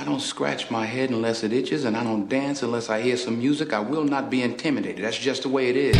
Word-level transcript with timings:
I 0.00 0.04
don't 0.04 0.18
scratch 0.18 0.70
my 0.70 0.86
head 0.86 1.10
unless 1.10 1.42
it 1.42 1.52
itches, 1.52 1.84
and 1.84 1.94
I 1.94 2.02
don't 2.02 2.26
dance 2.26 2.62
unless 2.62 2.88
I 2.88 3.02
hear 3.02 3.18
some 3.18 3.38
music. 3.38 3.74
I 3.74 3.80
will 3.80 4.02
not 4.02 4.30
be 4.30 4.40
intimidated. 4.40 5.04
That's 5.04 5.18
just 5.18 5.42
the 5.42 5.50
way 5.50 5.68
it 5.68 5.76
is. 5.76 5.96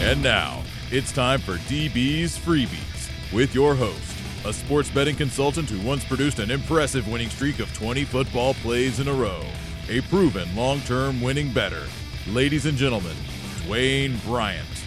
And 0.00 0.22
now, 0.22 0.62
it's 0.92 1.10
time 1.10 1.40
for 1.40 1.54
DB's 1.54 2.38
Freebies 2.38 3.32
with 3.32 3.52
your 3.52 3.74
host, 3.74 4.16
a 4.44 4.52
sports 4.52 4.90
betting 4.90 5.16
consultant 5.16 5.70
who 5.70 5.84
once 5.84 6.04
produced 6.04 6.38
an 6.38 6.52
impressive 6.52 7.08
winning 7.08 7.28
streak 7.28 7.58
of 7.58 7.74
20 7.74 8.04
football 8.04 8.54
plays 8.54 9.00
in 9.00 9.08
a 9.08 9.12
row, 9.12 9.42
a 9.88 10.02
proven 10.02 10.54
long 10.54 10.78
term 10.82 11.20
winning 11.20 11.52
bettor. 11.52 11.86
Ladies 12.28 12.66
and 12.66 12.78
gentlemen, 12.78 13.16
Dwayne 13.64 14.22
Bryant. 14.24 14.85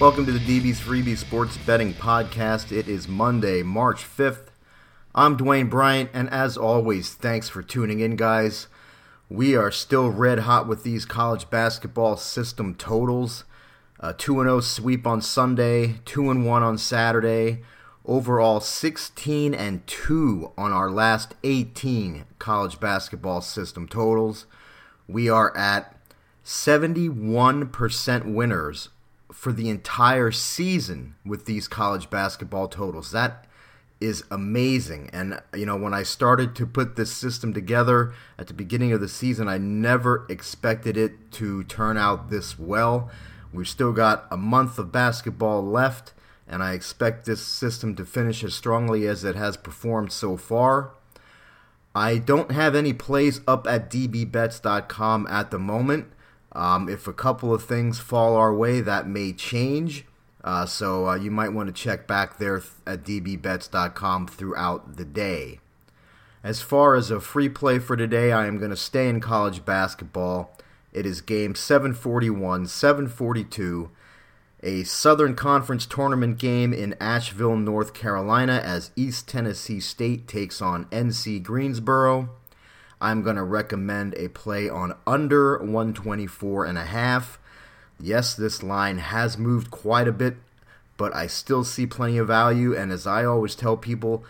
Welcome 0.00 0.26
to 0.26 0.32
the 0.32 0.38
DB's 0.38 0.80
Freebie 0.80 1.18
Sports 1.18 1.56
Betting 1.56 1.92
Podcast. 1.92 2.70
It 2.70 2.86
is 2.86 3.08
Monday, 3.08 3.64
March 3.64 4.04
5th. 4.04 4.46
I'm 5.12 5.36
Dwayne 5.36 5.68
Bryant, 5.68 6.10
and 6.14 6.30
as 6.30 6.56
always, 6.56 7.14
thanks 7.14 7.48
for 7.48 7.64
tuning 7.64 7.98
in, 7.98 8.14
guys. 8.14 8.68
We 9.28 9.56
are 9.56 9.72
still 9.72 10.10
red 10.10 10.40
hot 10.40 10.68
with 10.68 10.84
these 10.84 11.04
college 11.04 11.50
basketball 11.50 12.16
system 12.16 12.76
totals. 12.76 13.42
A 13.98 14.14
2 14.14 14.34
0 14.34 14.60
sweep 14.60 15.04
on 15.04 15.20
Sunday, 15.20 15.96
2 16.04 16.22
1 16.22 16.46
on 16.46 16.78
Saturday. 16.78 17.64
Overall, 18.06 18.60
16 18.60 19.52
and 19.52 19.84
2 19.88 20.52
on 20.56 20.70
our 20.70 20.92
last 20.92 21.34
18 21.42 22.24
college 22.38 22.78
basketball 22.78 23.40
system 23.40 23.88
totals. 23.88 24.46
We 25.08 25.28
are 25.28 25.54
at 25.56 25.96
71% 26.44 28.32
winners 28.32 28.90
for 29.32 29.52
the 29.52 29.68
entire 29.68 30.30
season 30.30 31.14
with 31.24 31.44
these 31.44 31.68
college 31.68 32.10
basketball 32.10 32.68
totals. 32.68 33.10
That 33.12 33.46
is 34.00 34.24
amazing. 34.30 35.10
And, 35.12 35.40
you 35.54 35.66
know, 35.66 35.76
when 35.76 35.92
I 35.92 36.02
started 36.02 36.54
to 36.56 36.66
put 36.66 36.96
this 36.96 37.12
system 37.12 37.52
together 37.52 38.12
at 38.38 38.46
the 38.46 38.54
beginning 38.54 38.92
of 38.92 39.00
the 39.00 39.08
season, 39.08 39.48
I 39.48 39.58
never 39.58 40.24
expected 40.28 40.96
it 40.96 41.32
to 41.32 41.64
turn 41.64 41.96
out 41.96 42.30
this 42.30 42.58
well. 42.58 43.10
We've 43.52 43.68
still 43.68 43.92
got 43.92 44.26
a 44.30 44.36
month 44.36 44.78
of 44.78 44.92
basketball 44.92 45.64
left, 45.64 46.12
and 46.46 46.62
I 46.62 46.74
expect 46.74 47.24
this 47.24 47.44
system 47.44 47.96
to 47.96 48.04
finish 48.04 48.44
as 48.44 48.54
strongly 48.54 49.06
as 49.06 49.24
it 49.24 49.36
has 49.36 49.56
performed 49.56 50.12
so 50.12 50.36
far. 50.36 50.92
I 51.94 52.18
don't 52.18 52.52
have 52.52 52.74
any 52.74 52.92
plays 52.92 53.40
up 53.48 53.66
at 53.66 53.90
dbbets.com 53.90 55.26
at 55.28 55.50
the 55.50 55.58
moment. 55.58 56.12
Um, 56.52 56.88
if 56.88 57.06
a 57.06 57.12
couple 57.12 57.52
of 57.52 57.64
things 57.64 57.98
fall 57.98 58.36
our 58.36 58.54
way, 58.54 58.80
that 58.80 59.06
may 59.06 59.32
change. 59.32 60.04
Uh, 60.42 60.66
so 60.66 61.08
uh, 61.08 61.14
you 61.14 61.30
might 61.30 61.52
want 61.52 61.66
to 61.66 61.72
check 61.72 62.06
back 62.06 62.38
there 62.38 62.62
at 62.86 63.04
dbbets.com 63.04 64.26
throughout 64.26 64.96
the 64.96 65.04
day. 65.04 65.60
As 66.42 66.62
far 66.62 66.94
as 66.94 67.10
a 67.10 67.20
free 67.20 67.48
play 67.48 67.78
for 67.78 67.96
today, 67.96 68.32
I 68.32 68.46
am 68.46 68.58
going 68.58 68.70
to 68.70 68.76
stay 68.76 69.08
in 69.08 69.20
college 69.20 69.64
basketball. 69.64 70.56
It 70.92 71.04
is 71.04 71.20
game 71.20 71.54
741, 71.54 72.66
742, 72.66 73.90
a 74.62 74.84
Southern 74.84 75.34
Conference 75.34 75.84
tournament 75.84 76.38
game 76.38 76.72
in 76.72 76.94
Asheville, 77.00 77.56
North 77.56 77.92
Carolina, 77.92 78.62
as 78.64 78.92
East 78.96 79.28
Tennessee 79.28 79.80
State 79.80 80.26
takes 80.26 80.62
on 80.62 80.86
NC 80.86 81.42
Greensboro. 81.42 82.30
I'm 83.00 83.22
going 83.22 83.36
to 83.36 83.42
recommend 83.42 84.14
a 84.16 84.28
play 84.28 84.68
on 84.68 84.94
under 85.06 85.58
124 85.58 86.64
and 86.64 86.78
a 86.78 86.84
half. 86.84 87.38
Yes, 88.00 88.34
this 88.34 88.62
line 88.62 88.98
has 88.98 89.38
moved 89.38 89.70
quite 89.70 90.08
a 90.08 90.12
bit, 90.12 90.36
but 90.96 91.14
I 91.14 91.26
still 91.26 91.64
see 91.64 91.86
plenty 91.86 92.18
of 92.18 92.26
value 92.26 92.76
and 92.76 92.92
as 92.92 93.06
I 93.06 93.24
always 93.24 93.54
tell 93.54 93.76
people, 93.76 94.24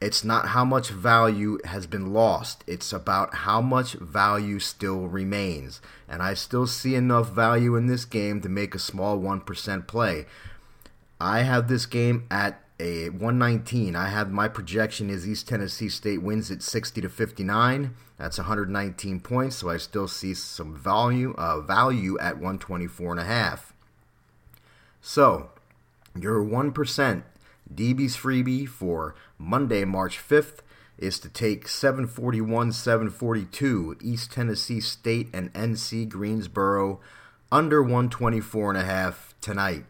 it's 0.00 0.22
not 0.22 0.48
how 0.48 0.64
much 0.64 0.90
value 0.90 1.58
has 1.64 1.86
been 1.86 2.12
lost. 2.12 2.62
It's 2.66 2.92
about 2.92 3.34
how 3.34 3.62
much 3.62 3.94
value 3.94 4.58
still 4.58 5.08
remains. 5.08 5.80
And 6.06 6.22
I 6.22 6.34
still 6.34 6.66
see 6.66 6.94
enough 6.94 7.30
value 7.30 7.76
in 7.76 7.86
this 7.86 8.04
game 8.04 8.42
to 8.42 8.48
make 8.48 8.74
a 8.74 8.78
small 8.78 9.18
1% 9.18 9.86
play. 9.86 10.26
I 11.18 11.42
have 11.42 11.68
this 11.68 11.86
game 11.86 12.26
at 12.30 12.62
a 12.78 13.08
119. 13.08 13.96
I 13.96 14.08
have 14.08 14.30
my 14.30 14.48
projection 14.48 15.10
is 15.10 15.26
East 15.26 15.48
Tennessee 15.48 15.88
State 15.88 16.22
wins 16.22 16.50
at 16.50 16.62
60 16.62 17.00
to 17.00 17.08
59. 17.08 17.94
That's 18.18 18.38
119 18.38 19.20
points, 19.20 19.56
so 19.56 19.68
I 19.68 19.76
still 19.76 20.08
see 20.08 20.34
some 20.34 20.76
value 20.76 21.34
uh, 21.36 21.60
value 21.60 22.18
at 22.18 22.34
124 22.34 23.12
and 23.12 23.20
a 23.20 23.24
half. 23.24 23.72
So, 25.00 25.50
your 26.18 26.42
1% 26.42 27.22
DB's 27.72 28.16
freebie 28.16 28.68
for 28.68 29.14
Monday, 29.38 29.84
March 29.84 30.18
5th 30.18 30.60
is 30.98 31.18
to 31.20 31.28
take 31.28 31.68
741 31.68 32.72
742 32.72 33.96
East 34.00 34.32
Tennessee 34.32 34.80
State 34.80 35.28
and 35.32 35.52
NC 35.52 36.08
Greensboro 36.08 37.00
under 37.52 37.82
124 37.82 38.70
and 38.70 38.78
a 38.78 38.84
half 38.84 39.34
tonight. 39.40 39.84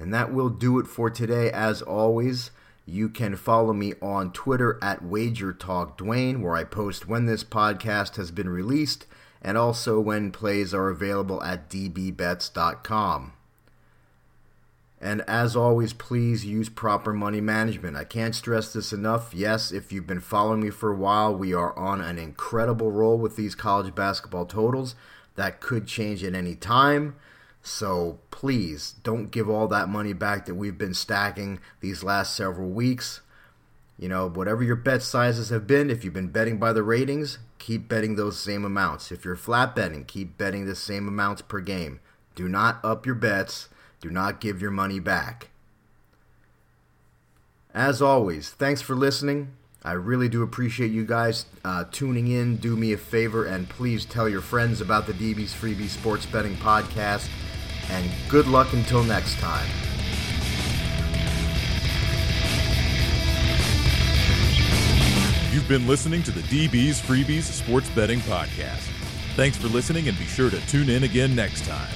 And 0.00 0.14
that 0.14 0.32
will 0.32 0.48
do 0.48 0.78
it 0.78 0.86
for 0.86 1.10
today. 1.10 1.50
As 1.50 1.82
always, 1.82 2.50
you 2.86 3.10
can 3.10 3.36
follow 3.36 3.74
me 3.74 3.92
on 4.00 4.32
Twitter 4.32 4.78
at 4.82 5.02
WagerTalkDwayne, 5.02 6.40
where 6.40 6.56
I 6.56 6.64
post 6.64 7.06
when 7.06 7.26
this 7.26 7.44
podcast 7.44 8.16
has 8.16 8.30
been 8.30 8.48
released 8.48 9.06
and 9.42 9.58
also 9.58 10.00
when 10.00 10.32
plays 10.32 10.72
are 10.72 10.88
available 10.88 11.42
at 11.42 11.68
dbbets.com. 11.68 13.34
And 15.02 15.22
as 15.22 15.54
always, 15.54 15.92
please 15.92 16.44
use 16.44 16.68
proper 16.68 17.12
money 17.12 17.40
management. 17.40 17.96
I 17.96 18.04
can't 18.04 18.34
stress 18.34 18.72
this 18.72 18.92
enough. 18.92 19.32
Yes, 19.34 19.70
if 19.70 19.92
you've 19.92 20.06
been 20.06 20.20
following 20.20 20.62
me 20.62 20.70
for 20.70 20.92
a 20.92 20.96
while, 20.96 21.34
we 21.34 21.54
are 21.54 21.76
on 21.78 22.00
an 22.00 22.18
incredible 22.18 22.90
roll 22.90 23.18
with 23.18 23.36
these 23.36 23.54
college 23.54 23.94
basketball 23.94 24.46
totals. 24.46 24.94
That 25.36 25.60
could 25.60 25.86
change 25.86 26.24
at 26.24 26.34
any 26.34 26.54
time. 26.54 27.16
So 27.62 28.18
please 28.30 28.94
don't 29.02 29.30
give 29.30 29.48
all 29.48 29.68
that 29.68 29.88
money 29.88 30.12
back 30.12 30.46
that 30.46 30.54
we've 30.54 30.78
been 30.78 30.94
stacking 30.94 31.60
these 31.80 32.02
last 32.02 32.34
several 32.34 32.70
weeks. 32.70 33.20
You 33.98 34.08
know, 34.08 34.28
whatever 34.28 34.62
your 34.62 34.76
bet 34.76 35.02
sizes 35.02 35.50
have 35.50 35.66
been, 35.66 35.90
if 35.90 36.04
you've 36.04 36.14
been 36.14 36.28
betting 36.28 36.58
by 36.58 36.72
the 36.72 36.82
ratings, 36.82 37.38
keep 37.58 37.86
betting 37.86 38.16
those 38.16 38.38
same 38.38 38.64
amounts. 38.64 39.12
If 39.12 39.26
you're 39.26 39.36
flat 39.36 39.76
betting, 39.76 40.06
keep 40.06 40.38
betting 40.38 40.64
the 40.64 40.74
same 40.74 41.06
amounts 41.06 41.42
per 41.42 41.60
game. 41.60 42.00
Do 42.34 42.48
not 42.48 42.82
up 42.82 43.04
your 43.04 43.14
bets. 43.14 43.68
Do 44.00 44.10
not 44.10 44.40
give 44.40 44.62
your 44.62 44.70
money 44.70 44.98
back. 44.98 45.50
As 47.74 48.00
always, 48.00 48.48
thanks 48.48 48.80
for 48.80 48.96
listening. 48.96 49.52
I 49.82 49.92
really 49.92 50.28
do 50.28 50.42
appreciate 50.42 50.90
you 50.90 51.04
guys 51.04 51.44
uh, 51.62 51.84
tuning 51.90 52.28
in. 52.28 52.56
Do 52.56 52.76
me 52.76 52.94
a 52.94 52.98
favor 52.98 53.44
and 53.44 53.68
please 53.68 54.06
tell 54.06 54.28
your 54.28 54.40
friends 54.40 54.80
about 54.80 55.06
the 55.06 55.12
DB's 55.12 55.54
Freebie 55.54 55.88
Sports 55.88 56.24
Betting 56.24 56.56
Podcast 56.56 57.28
and 57.90 58.10
good 58.28 58.46
luck 58.46 58.72
until 58.72 59.02
next 59.02 59.38
time. 59.38 59.68
You've 65.52 65.68
been 65.68 65.86
listening 65.86 66.22
to 66.22 66.30
the 66.30 66.42
DB's 66.42 67.00
Freebies 67.00 67.42
Sports 67.42 67.90
Betting 67.90 68.20
Podcast. 68.20 68.88
Thanks 69.34 69.56
for 69.56 69.68
listening 69.68 70.08
and 70.08 70.16
be 70.18 70.26
sure 70.26 70.50
to 70.50 70.60
tune 70.66 70.88
in 70.88 71.02
again 71.04 71.34
next 71.34 71.64
time. 71.64 71.92